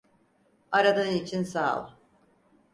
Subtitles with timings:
[0.71, 1.89] Aradığın için sağ ol.